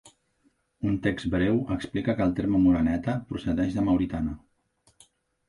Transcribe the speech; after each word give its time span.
Un 0.91 0.95
text 1.03 1.27
breu 1.33 1.59
explica 1.75 2.15
que 2.21 2.25
el 2.29 2.33
terme 2.41 2.63
moreneta 2.65 3.17
procedeix 3.35 3.79
de 3.79 3.87
mauritana. 3.91 4.35